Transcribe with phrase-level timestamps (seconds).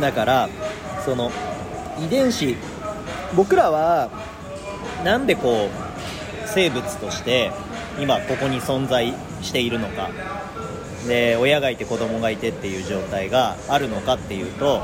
[0.00, 0.48] だから
[1.04, 1.30] その
[2.00, 2.56] 遺伝子
[3.36, 4.10] 僕らは
[5.04, 7.50] なんでこう生物として
[7.98, 10.10] 今ここに存在しているのか。
[11.06, 14.82] で親がいて子供がいてっていう状態があるのかっていうと、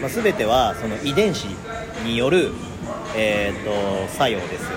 [0.00, 1.46] まあ、全てはその遺伝子
[2.04, 2.52] による、
[3.14, 4.70] えーと、作用ですよ。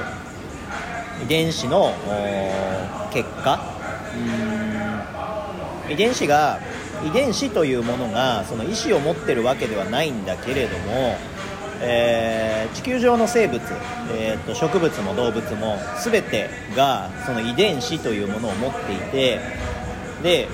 [1.24, 1.94] 遺伝子の
[3.14, 3.64] 結果。
[5.88, 5.94] うん。
[5.94, 6.60] 遺伝子が
[7.06, 11.18] 遺伝子というものがその意思を持ってるわけではないんだけれども、
[11.82, 13.62] えー、地球上の生物、
[14.14, 19.40] えーと、植物も動物も全てがその遺伝子というものを持っていて
[20.22, 20.48] で、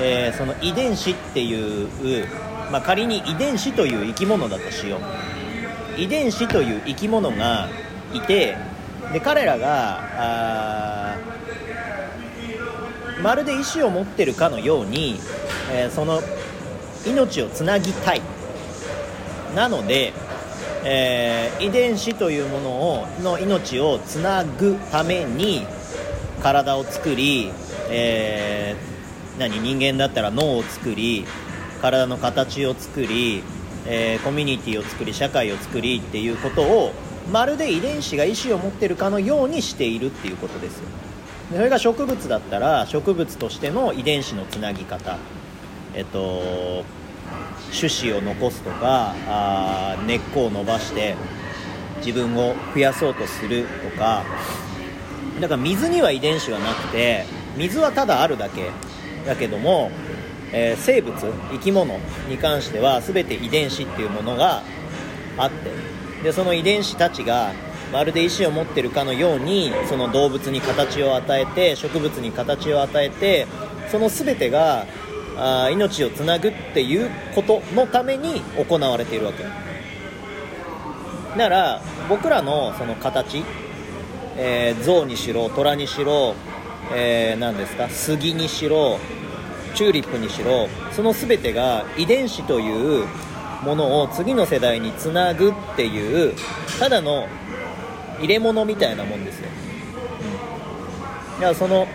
[0.00, 2.26] えー、その遺伝子っていう、
[2.70, 5.00] まあ、仮に遺伝子という生き物だとしよう。
[6.00, 7.68] 遺伝子という生き物が
[8.14, 8.56] いて
[9.12, 11.16] で彼らが
[13.22, 15.18] まるで意思を持ってるかのように
[15.70, 16.22] えー、その
[17.06, 18.22] 命をつなぎたい。
[19.54, 20.12] なので、
[20.84, 25.66] えー、遺伝子というものをの命をつなぐために
[26.42, 27.50] 体を作り、
[27.90, 31.24] えー、何人間だったら脳を作り
[31.80, 33.42] 体の形を作り、
[33.86, 36.92] えー、コミュニティを作り社会を作りっていうことを
[37.32, 40.88] まるで遺伝子が意思を持ってるかのようにしているっていうことですよ。
[41.52, 45.18] それが植物だったら植物としての遺伝子のつなぎ方。
[45.98, 46.84] えっと
[47.72, 51.16] 種子を残すとかあ根っこを伸ばして
[51.96, 54.24] 自分を増やそうとするとか。
[55.40, 57.24] だから水には遺伝子はなくて
[57.56, 58.70] 水はただあるだけ。
[59.26, 59.90] だけども、
[60.52, 61.14] えー、生物
[61.52, 64.62] 生き物に関しては全て遺伝子っていうものが
[65.36, 65.70] あって。
[66.22, 67.52] でその遺伝子たちが
[67.92, 73.46] まるで意思を持ってるかのようにその動物に形を与えて植物に形を与えて
[73.90, 74.86] その全てが
[75.38, 79.44] あ命をつなぐっていうことのために行われているわけ。
[79.44, 83.44] だから僕らのその形、
[84.36, 86.34] えー、象にしろ虎にしろ、
[86.92, 88.98] えー、何ですか杉にしろ
[89.74, 93.06] チューリップにしろその全てが遺伝子という
[93.62, 96.34] ものを次の世代につなぐっていう
[96.80, 97.28] ただの
[98.18, 99.48] 入れ物みたいなもんですよ、
[101.34, 101.86] うん、だからその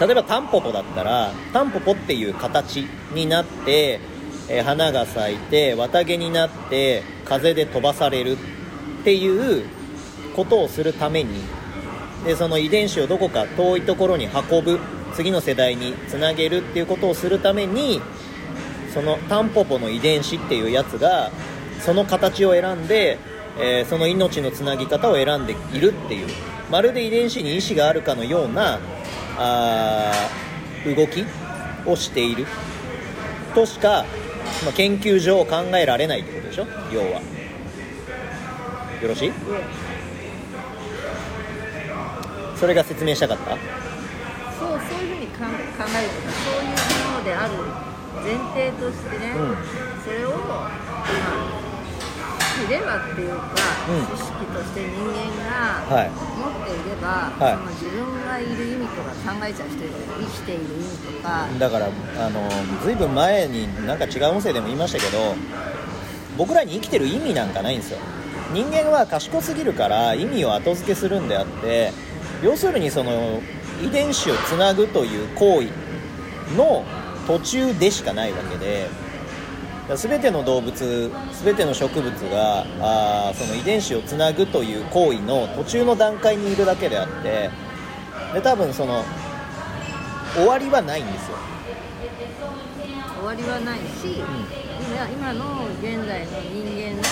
[0.00, 4.00] 例えばタンポポだったらタンポポっていう形になって、
[4.48, 9.66] えー、花が咲いて綿毛になって風で飛ばされるっていう
[10.34, 11.40] ことをするために
[12.24, 14.80] でその遺伝子をどこか遠いところに運ぶ
[15.14, 18.02] 次の世代につなげるっていうことをするために
[18.92, 21.30] そのタンポポの遺伝子っていうやつが
[21.80, 23.18] その形を選んで、
[23.58, 26.26] えー、その命のつなぎ方を選んでいるっていう。
[26.70, 28.80] まるで遺伝子に意思があるかのような
[29.38, 30.12] あ
[30.86, 31.24] 動き
[31.84, 32.46] をしている
[33.54, 34.04] としか、
[34.64, 36.66] まあ、研究上考えられないってことでしょ？
[36.92, 37.20] 要は。
[39.02, 39.32] よろしい、
[42.56, 43.50] それが説明したかった？
[43.50, 43.58] そう
[44.70, 46.68] そういうふうに考えるとかそういう
[47.12, 47.52] ものである
[48.24, 49.56] 前提としてね、うん、
[50.02, 50.70] それを、ま
[52.56, 53.44] あればっていうか、
[53.88, 62.48] うん、知識として人間が持っていれば、はい、その自分がいる意味とか考えちゃう人いる生きている意味とかだからあの
[62.82, 65.34] ずいぶん前になんか違う音声でも言いましたけど
[66.36, 67.98] 僕らに生きてる意味なんかないんですよ。
[68.52, 71.92] 人間は賢すぎるから意味を後付けするんであって
[72.42, 73.42] 要するにその
[73.82, 75.68] 遺伝子をつなぐという行為
[76.56, 76.84] の
[77.26, 78.88] 途中でしかないわけで
[79.94, 81.10] 全ての動物
[81.44, 87.50] 全ての植物があその遺伝子をつなぐという行為の途中の段階にいるだけであって
[88.34, 89.04] で多分その
[90.34, 91.36] 終わりはないんですよ。
[93.16, 94.46] 終わりはないし、うん、
[94.86, 97.02] 今今の現在の人間の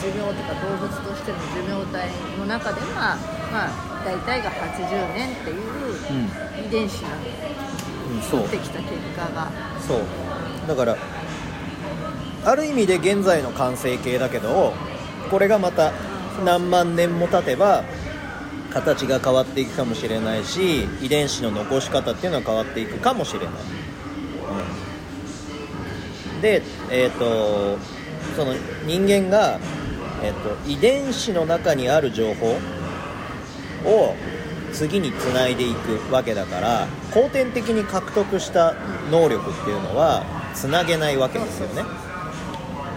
[0.00, 3.18] 寿命とか動物としての寿命体の中では、
[3.52, 8.16] まあ、大体が80年っていう遺伝子なんで、う。
[8.16, 9.50] ん、取ってきた結果が。
[9.86, 10.00] そう。
[10.66, 10.96] だから
[12.44, 14.72] ある意味で現在の完成形だけど
[15.30, 15.92] これがまた
[16.44, 17.84] 何万年も経てば
[18.70, 23.48] 形が変わっていくかもしれないし遺伝子の残し方っていうのは変わっていくかもしれない、
[26.34, 27.78] うん、でえっ、ー、と
[28.36, 28.54] その
[28.86, 29.58] 人間が、
[30.22, 30.34] えー
[30.64, 32.58] と、遺伝子の中にある情報
[33.84, 34.14] を
[34.72, 38.74] 次につないでいくわけだから後天的に獲得した
[39.10, 42.09] 能力っていうのはつなげないわけですよね。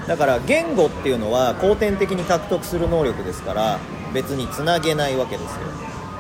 [0.08, 3.80] だから言語っていうのは後天的に獲得する能力ですから
[4.14, 5.62] 別につなげないわけですよ。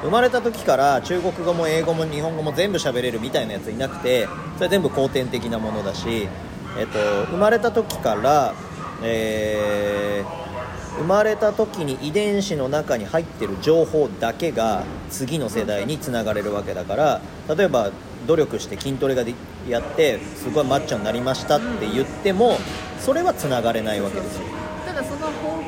[0.03, 4.27] 生まれた時から中国語も英語も日本語も全部喋れるみたいなやついなくて
[4.57, 6.27] それ全部後天的なものだし、
[6.77, 8.53] えっと、生まれた時から、
[9.01, 10.43] えー
[10.97, 17.21] 生まれた時に遺伝子の中に入ってる情報だけが次の世代につながれるわけだから
[17.55, 17.91] 例えば
[18.27, 19.33] 努力して筋トレがで
[19.67, 22.57] やってすごいマッチョになりましたって言っても
[22.99, 24.43] それはつながれないわけですよ。
[24.85, 25.61] ただその方法を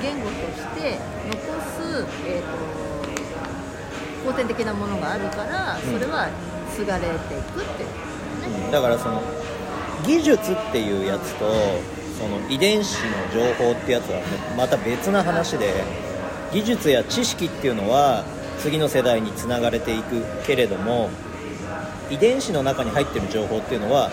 [0.00, 0.98] 言語として
[1.28, 1.36] 残
[1.76, 2.82] す、えーと
[4.24, 6.28] 後天的なものがあるからそれは
[6.76, 7.96] 継がれていくっていうこ
[8.44, 9.20] とね、だからその
[10.06, 11.44] 技術っていうやつと
[12.18, 14.20] その遺伝子の情報ってやつは
[14.56, 15.84] また別な話で
[16.52, 18.24] 技術や知識っていうのは
[18.60, 21.10] 次の世代につながれていくけれども
[22.12, 24.10] 遺伝子の中に入ってる情報っていうのは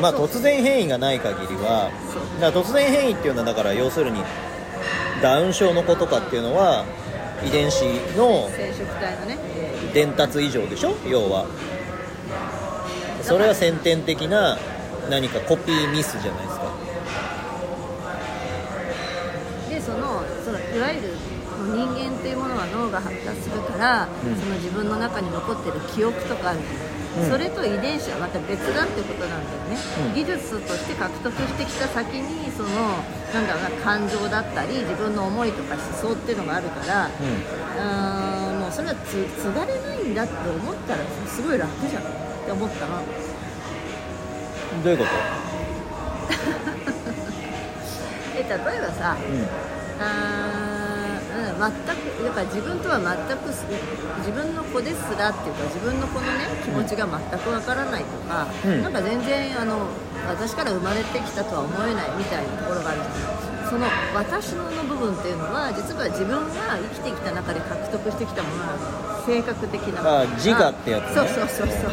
[0.00, 1.90] まあ突然変異がない限りは
[2.40, 4.22] だから突然変異っていうのはだから要するに
[5.22, 6.84] ダウン症の子とかっていうのは
[7.46, 7.82] 遺伝子
[8.16, 8.48] の
[9.92, 10.94] 伝達異常でしょ？
[11.08, 11.46] 要は。
[13.22, 14.56] それは先天的な
[15.10, 16.72] 何かコピーミスじゃないですか
[19.68, 21.08] でそのそのいわゆる
[21.74, 24.36] 人間っていうものは脳が発達するから、うん。
[24.36, 26.60] その自分の中に残ってる記憶とかある、
[27.22, 27.30] うん。
[27.30, 29.78] それと遺伝子はまた別だってことなんだよね、
[30.08, 30.14] うん。
[30.14, 32.68] 技術として獲得してきた先にその
[33.32, 38.58] なんだろうな感情だったり自分の思いとか思想っていうのがあるから、うん。
[38.60, 42.06] もうそれはつ継がれないんだって思ったらすごい楽じゃんっ
[42.44, 43.00] て思ったの。
[44.80, 45.10] んどういうこと？
[48.36, 50.69] え例えばさ、うん、
[51.60, 53.68] 全くだから自分とは全くす
[54.24, 58.82] 自分の子ですらっていうか自分の子のね気持ちが全くわからないとか、うん。
[58.82, 59.86] なんか全然あの
[60.26, 63.68] 私から生まれてきたとは思えないみたいなところがあるじゃない。
[63.68, 69.22] その私のの部分っていうのは実は自分が生きてきた中で獲得してきたものなの。
[69.26, 71.14] 性格的なものあ自我ってやつね。
[71.14, 71.90] そうそうそうそう。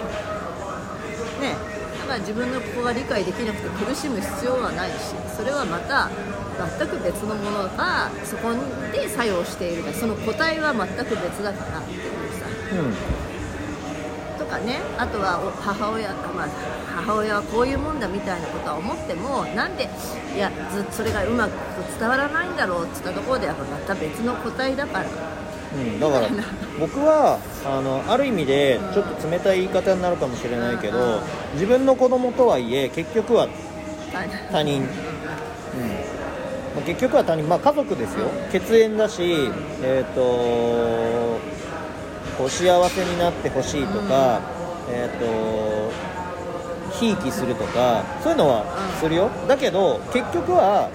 [1.43, 1.76] ね
[2.07, 6.09] だから自分の子が理解できなくて苦しむ必要はないしそれはまた
[6.79, 8.53] 全く別のものがそこ
[8.93, 12.01] で作用しているその個体は全く別だからっていう
[12.39, 12.47] さ。
[14.39, 16.47] とかねあとはお母親、まあ、
[16.95, 19.89] 母親はこういうもんだみたいなことは思ってもなんで
[20.33, 21.51] いやずそれがうまく
[21.99, 25.05] 伝わらないんだろうって言ったところでやっぱまた別の個体だから
[25.75, 26.27] うん、だから
[26.79, 30.93] 僕はあのある意味でちょっと冷たい言い方になるかもしれないけうん。
[30.93, 31.21] ど
[31.53, 33.47] 自分の子供とはいえ結局は
[34.13, 34.87] 大他人、うん。
[34.87, 34.87] ま
[36.77, 38.29] あ結局は他人、まあ、家族ですよ。
[38.51, 39.49] 血縁だし、
[39.83, 40.21] えー、と
[42.37, 44.41] こう幸せになってほしいとか、
[44.89, 45.91] えー、と
[46.93, 48.65] ひいきするとかそういうのは
[48.99, 49.29] するよ。
[49.47, 50.89] だけど結局は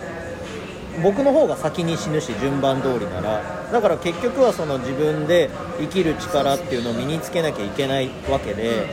[1.00, 3.42] 僕の方が先に死ぬし順番通りなら
[3.72, 5.48] だから結局はその自分で
[5.80, 8.86] 生きる力っていうのを身につけなきゃいけないわけで、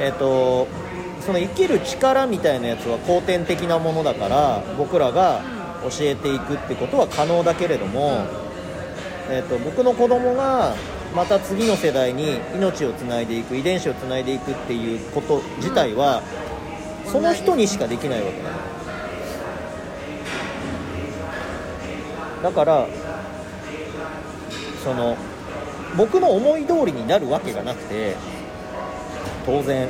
[0.00, 0.68] えー、と
[1.20, 5.42] その生きる力みたいなやつは後天的なものだから僕らが
[5.82, 8.26] 教えていくってことは可能だけれども、
[9.28, 10.74] えー、と僕の子供が
[11.14, 16.22] また次の世代に命をつないでいく遺伝子をつないでいくっていうこと自体は、
[17.06, 18.71] その人にしかできないわけなの
[22.42, 22.86] だから
[24.82, 25.16] その
[25.96, 28.16] 僕の思い通りになるわけがなくて
[29.46, 29.88] 当然。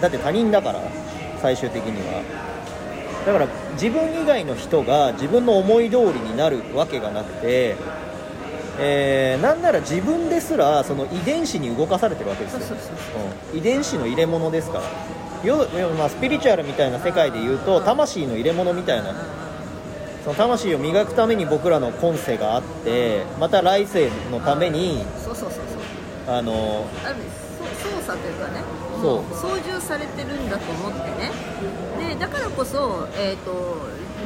[0.00, 0.80] だって他人だから
[1.40, 2.22] 最終的には。
[3.24, 7.76] だから自分以外の人が自分の思い通りになるわけがなくて、
[8.80, 12.60] えーなんなら自分ですらその遺伝子に動かされてるわけですよ。
[12.60, 12.74] そ
[13.52, 13.58] うん。
[13.58, 14.84] 遺伝子の入れ物ですから。
[15.46, 19.12] よよまあ、スピリチュアルみたいな世界で言うと魂の入れ物みたいな
[20.24, 25.64] その魂を磨くために僕らの今世があってまた来世のためにそうそうそう
[26.26, 26.34] そう。
[26.34, 28.62] あのある意味そう操作というかね
[29.02, 29.22] そう。
[29.22, 31.30] も操縦されてるんだと思ってね。
[31.98, 33.76] でだからこそ、えーと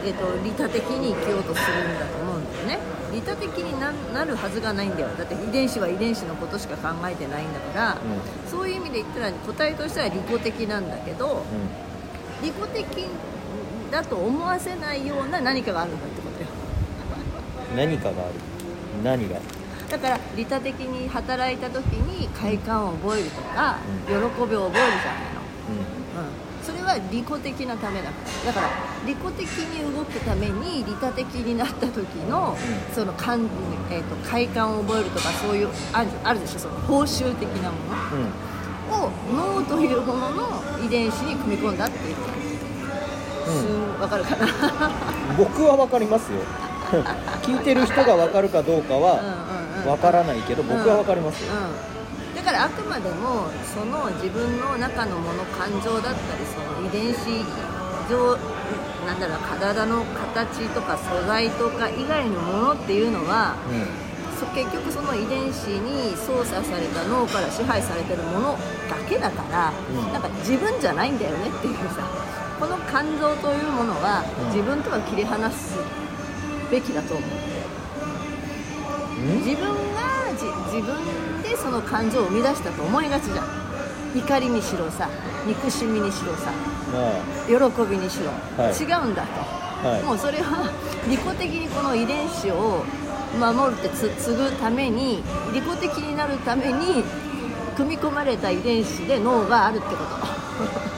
[0.04, 2.78] えー、と利他的に生きようとするんだと思うんだよね。
[3.14, 5.08] 利他的にななるはずがないんだよ。
[5.16, 11.42] だって遺伝子は遺伝子のことしか考えてないんだから、うそういう意味で言ったら個体としては利己的なんだけど
[12.42, 13.06] 利己的
[13.90, 16.48] だと思わせないような何かがあるんだってことよ。
[17.70, 18.34] うん、何かがある？
[19.04, 19.40] 何が？
[19.90, 23.78] だから利他的に働いた時に快感を覚えるとか、
[24.08, 24.14] うん。
[24.46, 28.16] 喜びを覚えるじゃないの、ううん、それは利己的なためだか
[28.46, 28.68] らだから
[29.06, 32.56] 利己的に動くために利他的になった時の、
[32.88, 32.94] うん。
[32.94, 33.48] その感、
[33.90, 36.58] えー、と快感を覚えるとかそういうあるあるでしょ？
[36.58, 37.76] その報酬的なも
[38.90, 39.10] のを
[39.60, 42.16] 脳というものの遺伝子に組み込んだっていう。
[42.16, 42.35] うん
[44.00, 44.46] わかるかな。
[45.36, 46.38] 僕は分かりますよ。
[47.42, 49.98] 聞いてる人が分かるかどうかはうんうんうん。
[49.98, 57.26] 分からないけど僕は分かりますよ、うん、だからあくまでもその自分の中のもの感情だったりその遺伝子
[58.06, 58.38] 上
[59.04, 63.56] なんだろう体の形とか素材とか以外のものっていうのは
[64.38, 68.52] そ結局その遺伝子に操作された脳から支配されてるもの
[68.88, 70.12] だけだから、うん。
[70.12, 72.06] なんか自分じゃないんだよねっていうさ
[72.58, 74.46] この感情というものはうん。
[74.48, 75.76] 自分とは切り離す
[76.70, 77.30] べきだと思う。
[79.28, 79.44] うん？
[79.44, 80.44] 自分がじ
[80.76, 83.46] 自分でその感情を生み出したと思いがちじゃん。
[84.16, 85.08] 怒りにしろさ
[85.46, 86.50] 憎しみにしろさ
[86.90, 87.12] ま
[87.46, 87.54] 喜
[87.90, 88.30] びにしろ、
[88.62, 88.72] はい。
[88.72, 89.28] 違うんだと、
[89.84, 90.02] あはい。
[90.02, 90.70] もうそれは
[91.08, 92.82] 利己的にこの遺伝子を
[93.38, 95.22] 守るってつ継ぐために
[95.52, 97.04] 利己的になるために
[97.76, 100.02] 組み込まれた遺伝子で脳があるってこと。
[100.04, 100.95] わ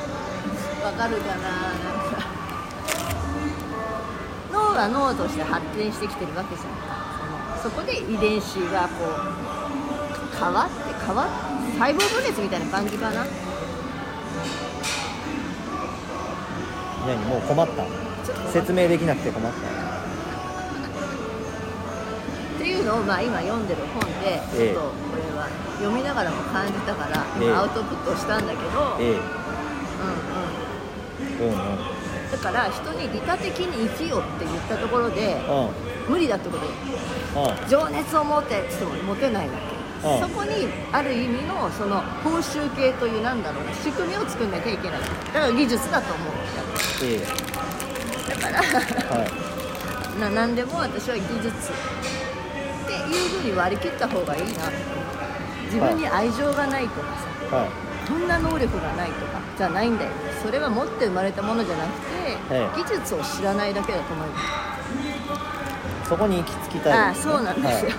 [0.99, 1.39] かるかな。
[1.39, 2.27] なんか
[4.53, 7.63] 脳は脳として発展してきてるわけじゃん。
[7.63, 10.75] そこで遺伝子がこう変わって
[11.07, 13.25] 変わって細胞分裂みたいな感じかな。
[17.07, 17.87] 何もう困った。
[18.51, 19.59] 説明できなくて困った。
[19.59, 19.63] っ
[22.59, 24.73] ていうのをまあ今読んでる本でちえ。
[24.73, 25.47] えょっとこれは
[25.79, 27.25] 読みながらも感じたから
[27.57, 29.07] アウトプットしたんだけど、ええ。
[29.07, 29.48] うんうん、うんうん
[32.43, 36.13] だから人に利他的に生きようって言ったところでうん。
[36.13, 36.71] 無理だってことよ。
[37.37, 37.69] うん。
[37.69, 39.55] 情熱を持ってっっても持てないわ
[40.03, 40.21] け、うん。
[40.21, 45.01] そこにある意味のその報酬系というなんだろうな仕組みを作んなきゃいけない。
[45.01, 46.33] だから技術だと思う。
[47.05, 48.31] ええ。
[48.31, 49.31] だからはい。
[50.21, 51.53] な何でも私は技術っ
[52.87, 54.49] ていうふうに割り切った方がいいな
[55.67, 57.07] 自分に愛情がないとか
[57.51, 60.11] さ、はいこんな能力がないとかじゃないんだよ。
[60.43, 62.07] それは持って生まれたものじゃなくて、
[62.51, 62.83] ええ。
[62.83, 64.39] 技術を知らないだけだと思いま
[66.03, 66.93] すそこに行き着きたい。
[66.93, 67.91] ああそうなんですよ、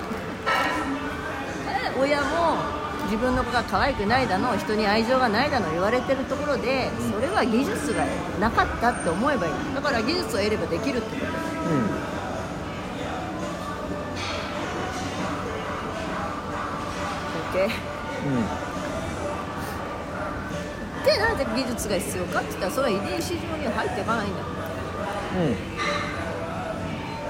[2.01, 2.57] 親も
[3.03, 7.11] 自分の子が可愛くないだの人に愛情がないだの言われてるところでうん。
[7.11, 8.03] それは技術が
[8.39, 9.53] なかったって思えばいい。
[9.75, 11.31] だから技術を得ればできるってこと。
[11.31, 11.31] は
[17.63, 17.69] い、OK
[18.25, 18.68] うんうん
[21.37, 24.45] でなぜ技術が必要かって言ったらそれは遺伝子上には入っていかないんだよ
[25.37, 25.53] うん。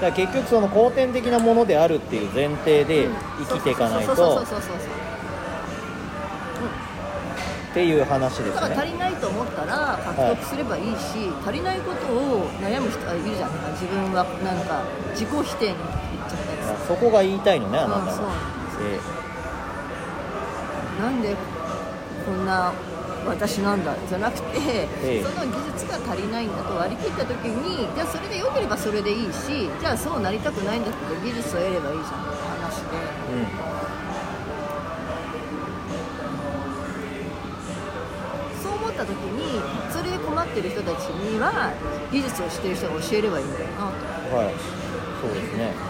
[0.00, 4.76] から結局その後天的なものであるっていう前提で生きていかないとそうそうそうそう
[7.70, 18.26] っていう話ですだから足ねりないと思ったら獲得すればいいし、足りないことを悩む人はいるじゃん自分はなんか自己否定にいっちゃったりそこが言いたいのねあなたうんそう。
[21.00, 21.36] なんで
[22.26, 22.72] こんな
[23.26, 24.58] 私なんだじゃなくて、
[25.02, 25.22] ええ。
[25.22, 32.96] その技術が足りないんだと割り切った時にじゃあそれで良ければそれでいいしじゃあそうなりたくないんだったら技術を得ればいいじゃんって話で。
[33.32, 33.46] え
[38.62, 39.60] そう思った時に
[39.90, 41.72] それで困ってる人たちには
[42.12, 44.36] 技術を知ってる人が教えればいいんだよなと。
[44.36, 44.54] うんはい。
[45.20, 45.89] そうですね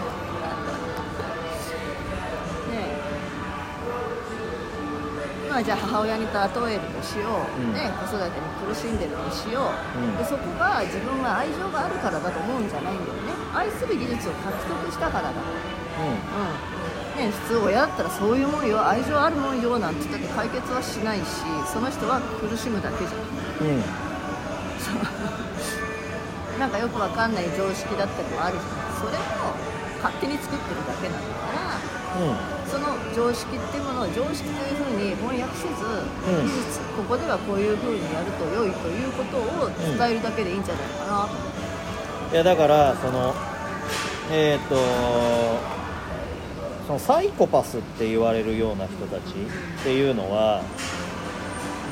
[5.51, 6.35] ねえまあじゃあ母親に例え
[6.79, 7.73] るとしよう、うん。
[7.75, 10.15] ね、子育てに苦しんでるとしよう、うん。
[10.15, 13.35] でそこが自分は愛情があるからだと思うんじゃないんだよね。
[13.51, 15.33] 愛する技術を獲得したからだ。
[15.35, 15.43] う
[16.07, 16.15] ん。
[17.19, 23.23] ね、普通親だったらそういうもんよ愛情あるもんよなんて言ったって解決はしないしその人は苦しむだけじゃん。
[23.67, 23.77] うん。
[23.83, 23.83] う
[26.55, 28.71] んなんかよくわかんない常識だったりもあるじゃん。
[28.95, 29.51] それも
[29.99, 31.43] 勝手に作ってるだけなんだか
[32.15, 32.21] ら。
[32.55, 32.60] うん
[33.15, 36.47] 常識っていうものを常識というふうに翻訳せず、ん。
[36.47, 41.27] 技術ここではこういうふうにやると良いということを伝えるだけでいいんじゃないかな。
[42.29, 43.33] と、いやだからその
[44.31, 44.75] えっ、と
[46.87, 50.63] そのサイコパスって言われるような人たちっていうのは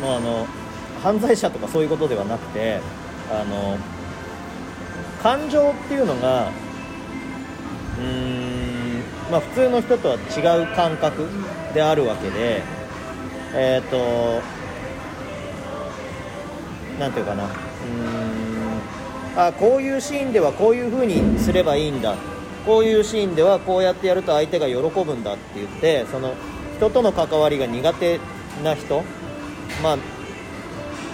[0.02, 0.48] もうあの
[1.04, 2.80] 犯罪者とかそういうことではなくて
[3.32, 3.78] あの
[5.22, 6.50] 感情っていうのが
[7.98, 8.49] うーん
[9.32, 11.28] まあ普通の人とは違う感覚
[11.74, 12.62] であるわけで
[13.54, 14.42] えっ、と
[17.00, 17.46] なんていうかな。
[17.46, 18.50] うーん
[19.36, 22.16] あこういうシーンではこういう風にすればいいんだ。
[22.66, 26.34] こういうシーンではこうやってやると相手が喜ぶんだって言ってその
[26.76, 28.20] 人との関わりが苦手
[28.64, 29.04] な人
[29.82, 29.98] まあ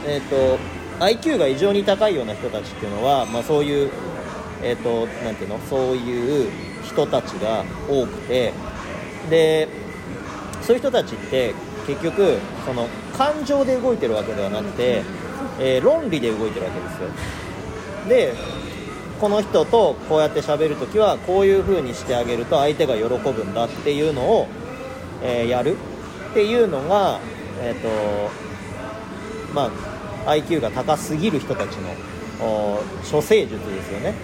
[0.07, 0.57] えっ、と
[0.99, 3.91] IQ が異常に高いような人たちっていうのは、まあ、そういう
[4.63, 5.59] えっ、となんていうの？
[5.69, 6.49] そういう
[6.95, 8.53] 人たちが多くて
[9.29, 9.67] で
[10.61, 11.53] そういう人たちって
[11.85, 12.87] 結局その
[13.17, 15.03] 感情で動いてるわけではなくて、
[15.59, 17.09] えー論理で動いてるわけですよ。
[18.09, 18.33] で
[19.21, 24.47] この人とこうやって喋るときはこういう風にしてあげると相手が喜ぶんだっていうのを、
[25.21, 25.77] えーやる。
[26.31, 27.21] っていうのが、
[27.61, 27.89] えーと
[29.53, 29.71] ま
[30.25, 31.95] あ、IQ が高すぎる人たちの
[33.09, 34.15] 処世術ですよね、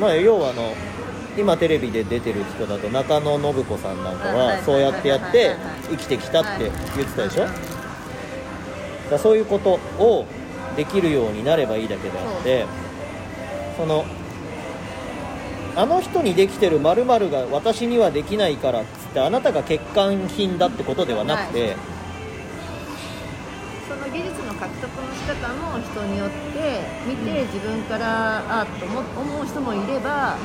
[0.00, 0.72] まあ、要はあの
[1.36, 5.54] 今テレビで出てる人だと中野信子さんなんかはそうやってやって
[5.90, 7.46] 生きてきたって言ってたでしょ？
[9.10, 10.26] だそういうことを
[10.76, 12.66] できるようになればいいだけであって
[13.76, 14.04] その
[15.76, 21.76] あの人にできてる〇〇が私にはできないからっつってあなたが欠陥品だってことではなくて、
[23.86, 30.38] その技術の獲得の仕方も人によって見て自分からああと思思う人もいれば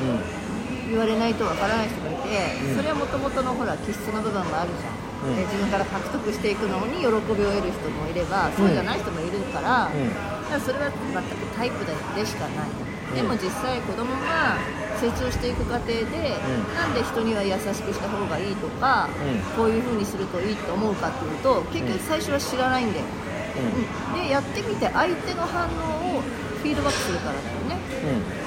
[0.92, 2.28] 言われないとわからない人もいて
[2.68, 2.76] うん。
[2.76, 5.36] それはもともとのほら気質の部分もあるじゃん、うん。
[5.36, 10.08] で自分から獲得していくのに喜びを得る人もいればそうじゃない人もいるから,、うん。
[10.12, 13.16] だからそれは全くタイプででしかない、ん。
[13.16, 14.60] でも実際子供が
[15.00, 16.06] 成長していく過程で、ん。
[16.76, 19.40] なんで人には優しくした方がいいとか、うん。
[19.56, 26.22] こういう風にするといいと思うかっていうと結局最初は知らないんだよ、うでやってみて相手の反応を
[26.62, 28.41] フィードバックするからだよね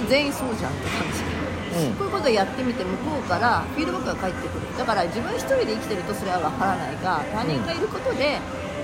[0.00, 1.94] 全員そうじゃんって感じ、うん。
[1.94, 4.78] こういうことをやってみて向こうからフィードバックが返ってくる。
[4.78, 8.38] だから自分一人で生きてるとそれは分からないが他人がいることで、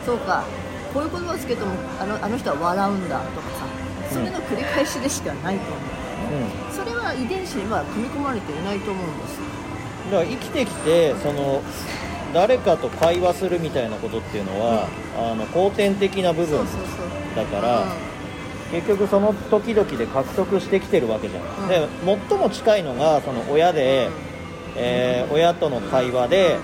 [0.04, 0.44] そうか
[0.92, 3.66] こういう言葉をつけてもあのあの人は笑うんだとかさ
[4.12, 5.84] それの繰り返しでしかないと思う、
[6.68, 6.74] うん。
[6.74, 9.36] それは遺伝子には組み込まれていないと思うんです。
[9.36, 9.44] よ
[10.10, 11.62] だから生きてきてその
[12.32, 14.86] 誰かと会話するみたいなことっていうのは、
[15.16, 16.66] あの後天的な部分
[17.34, 17.86] だから、
[18.70, 21.68] 結局その時々で獲得してきてるわけじゃん、うん。
[21.68, 21.88] で
[22.28, 24.10] 最も近いのがその親で、
[24.76, 26.58] えー親との会話で、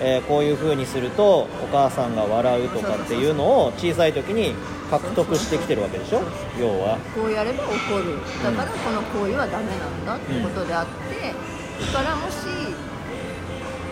[0.00, 4.54] えーこういう風にするとお母さんが笑うとかっていうのを小さい時に
[4.90, 6.22] 獲得してきてるわけでしょ？
[6.60, 6.98] 要は。
[7.14, 8.18] こうやれば怒る。
[8.42, 11.34] だからこの行為はダメなんだってことであって、
[11.92, 12.36] だからもし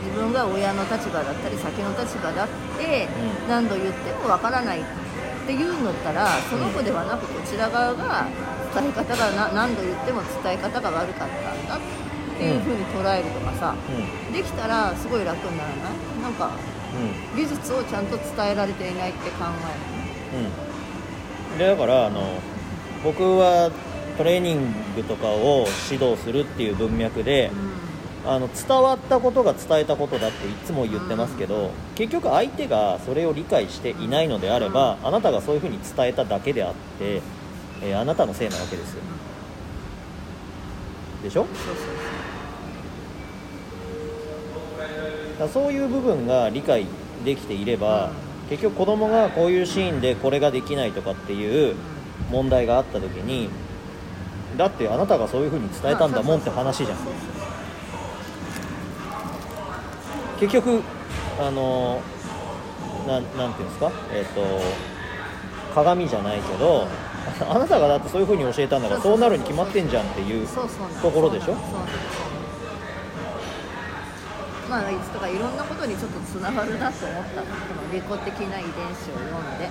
[0.04, 3.08] 自分が親の立場だったり先の立場だって
[3.44, 3.48] うん。
[3.48, 4.80] 何度言ってもわからない
[5.50, 8.28] っていうんだったらその子ではなくこちら側が
[8.72, 11.80] 伝え方がな何度言っても伝え方が悪かったんだっ
[12.38, 13.74] ていうふうに捉えるとかさ、
[14.30, 16.22] うできたらすごい楽にならない？
[16.22, 17.36] なんかんうん。
[17.36, 19.46] 技術をちゃんと伝えられていないって考
[21.52, 22.40] うん、でだからあの
[23.02, 23.72] 僕は
[24.16, 27.54] トレーニングとかを指導するっていう文脈でえる、
[28.26, 37.22] あの伝わったことが伝えたことだっていつも言ってますけど結局相手がそれを理解していないのであればあなたがそういうふうに伝えただけであって、
[37.82, 39.00] えーあなたのせいなわけですよ。
[41.22, 41.46] でしょ？
[41.46, 41.48] そ
[45.46, 46.84] うだそういう部分が理解
[47.24, 48.10] できていれば
[48.50, 51.74] 結局子供がこういうシーンでこれができないとかっていう
[52.30, 53.48] 問題があった時に
[54.58, 56.98] だってあなたがそういうふうに伝えたんだもんって話じゃん。
[56.98, 57.10] そうそ
[57.46, 57.49] う
[60.40, 60.80] 結局
[61.38, 62.00] あの
[63.06, 63.92] なんなんていうんですか？
[64.12, 64.40] えっ、と
[65.74, 66.86] 鏡じゃないけど
[67.48, 70.48] あなたがだってそういうふうに教えたんだからそうなるに決まってんじゃんっていう
[71.02, 71.54] ところでしょ？
[74.68, 77.46] まあいつとかいろんなことにちょっとつながるなと思ったの。
[77.46, 77.52] こ
[77.88, 79.68] の利己的な遺伝子を読んで。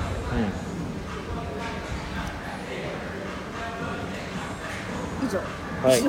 [5.25, 5.39] 以上。
[5.88, 6.01] はい。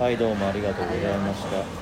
[0.00, 1.81] はいどうもありがとうございました